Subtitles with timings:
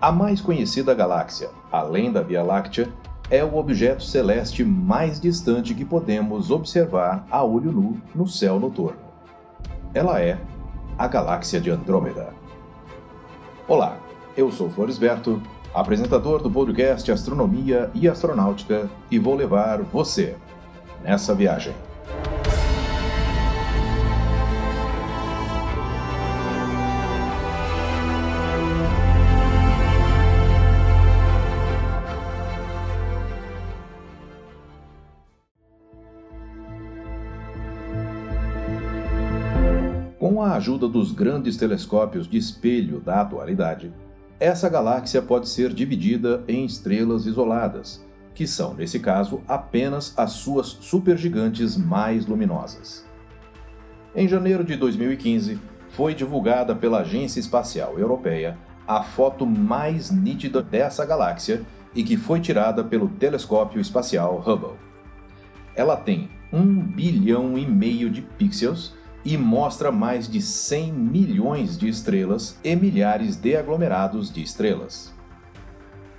[0.00, 2.90] A mais conhecida galáxia, além da Via Láctea,
[3.28, 8.96] é o objeto celeste mais distante que podemos observar a olho nu no céu noturno.
[9.92, 10.40] Ela é
[10.96, 12.32] a galáxia de Andrômeda.
[13.68, 13.98] Olá,
[14.34, 15.38] eu sou Floresberto,
[15.74, 20.34] apresentador do podcast Astronomia e Astronáutica, e vou levar você
[21.04, 21.74] nessa viagem.
[40.40, 43.92] Com a ajuda dos grandes telescópios de espelho da atualidade,
[44.38, 50.78] essa galáxia pode ser dividida em estrelas isoladas, que são, nesse caso, apenas as suas
[50.80, 53.04] supergigantes mais luminosas.
[54.16, 55.58] Em janeiro de 2015,
[55.90, 58.56] foi divulgada pela Agência Espacial Europeia
[58.88, 61.60] a foto mais nítida dessa galáxia
[61.94, 64.78] e que foi tirada pelo telescópio espacial Hubble.
[65.76, 71.88] Ela tem 1 bilhão e meio de pixels e mostra mais de 100 milhões de
[71.88, 75.14] estrelas e milhares de aglomerados de estrelas.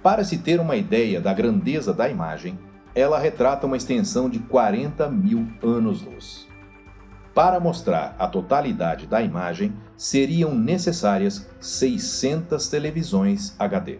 [0.04, 2.58] Para se ter uma ideia da grandeza da imagem,
[2.94, 6.48] ela retrata uma extensão de 40 mil anos-luz.
[7.34, 14.00] Para mostrar a totalidade da imagem, seriam necessárias 600 televisões HD.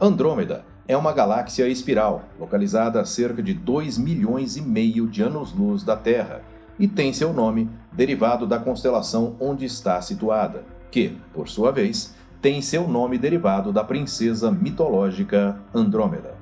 [0.00, 5.84] Andrômeda é uma galáxia espiral, localizada a cerca de 2 milhões e meio de anos-luz
[5.84, 6.40] da Terra,
[6.78, 12.62] e tem seu nome derivado da constelação onde está situada, que, por sua vez, tem
[12.62, 16.38] seu nome derivado da princesa mitológica Andrômeda.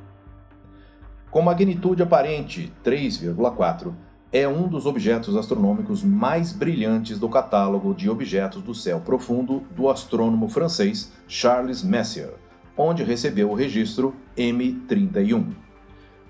[1.29, 3.93] Com magnitude aparente 3,4,
[4.33, 9.89] é um dos objetos astronômicos mais brilhantes do catálogo de objetos do céu profundo do
[9.89, 12.46] astrônomo francês Charles Messier
[12.77, 15.47] onde recebeu o registro M31.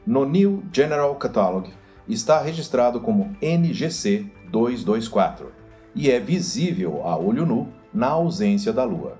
[0.07, 1.69] No New General Catalog
[2.09, 5.53] está registrado como NGC 224
[5.95, 9.19] e é visível a olho nu na ausência da Lua.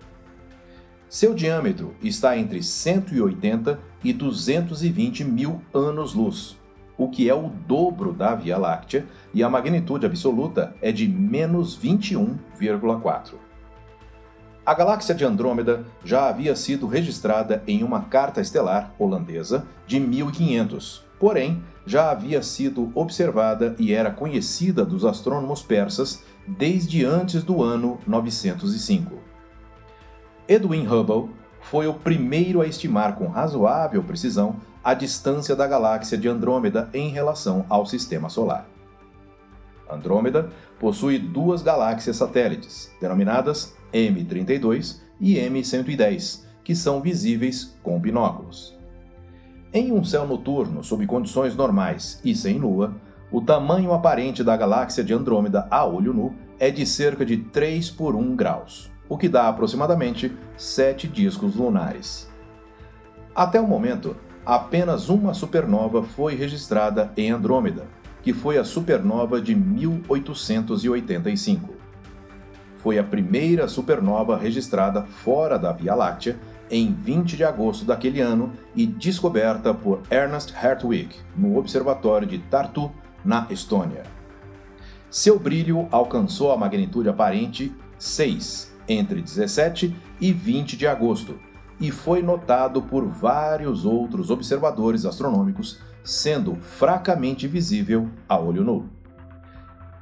[1.09, 6.57] Seu diâmetro está entre 180 e 220 mil anos-luz,
[6.99, 11.79] o que é o dobro da Via Láctea, e a magnitude absoluta é de menos
[11.79, 13.46] 21,4.
[14.67, 21.05] A galáxia de Andrômeda já havia sido registrada em uma carta estelar holandesa de 1500,
[21.21, 28.01] porém já havia sido observada e era conhecida dos astrônomos persas desde antes do ano
[28.05, 29.21] 905.
[30.49, 36.27] Edwin Hubble foi o primeiro a estimar com razoável precisão a distância da galáxia de
[36.27, 38.67] Andrômeda em relação ao sistema solar.
[39.91, 48.77] Andrômeda possui duas galáxias satélites, denominadas M32 e M110, que são visíveis com binóculos.
[49.73, 52.95] Em um céu noturno sob condições normais e sem lua,
[53.31, 57.91] o tamanho aparente da galáxia de Andrômeda a olho nu é de cerca de 3
[57.91, 62.31] por 1 graus, o que dá aproximadamente 7 discos lunares.
[63.35, 67.87] Até o momento, apenas uma supernova foi registrada em Andrômeda,
[68.27, 71.77] que foi a supernova de 1885
[72.79, 76.37] foi a primeira supernova registrada fora da Via Láctea
[76.69, 82.91] em 20 de agosto daquele ano e descoberta por Ernest Hartwig no Observatório de Tartu,
[83.25, 84.03] na Estônia.
[85.09, 91.39] Seu brilho alcançou a magnitude aparente 6 entre 17 e 20 de agosto
[91.79, 98.89] e foi notado por vários outros observadores astronômicos, sendo fracamente visível a olho nu.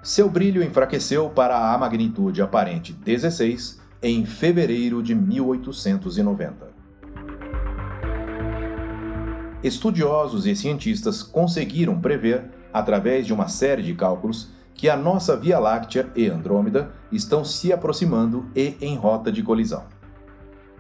[0.03, 6.75] Seu brilho enfraqueceu para a magnitude aparente 16 em fevereiro de 1890.
[9.63, 15.59] Estudiosos e cientistas conseguiram prever, através de uma série de cálculos, que a nossa Via
[15.59, 19.85] Láctea e Andrômeda estão se aproximando e em rota de colisão.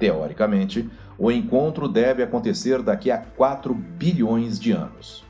[0.04, 5.24] Teoricamente, o encontro deve acontecer daqui a 4 bilhões de anos.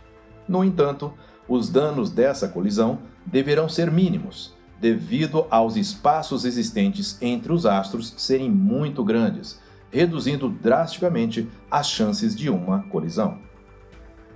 [0.49, 1.15] No entanto,
[1.49, 8.51] os danos dessa colisão deverão ser mínimos, devido aos espaços existentes entre os astros serem
[8.51, 9.61] muito grandes,
[9.93, 13.39] reduzindo drasticamente as chances de uma colisão.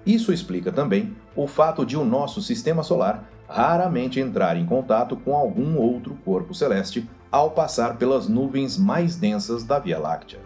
[0.07, 5.35] Isso explica também o fato de o nosso sistema solar raramente entrar em contato com
[5.35, 10.41] algum outro corpo celeste ao passar pelas nuvens mais densas da Via Láctea.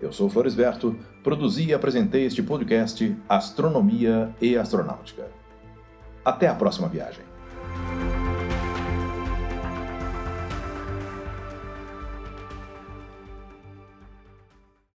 [0.00, 5.30] Eu sou Floresberto, produzi e apresentei este podcast Astronomia e Astronáutica.
[6.24, 7.31] Até a próxima viagem.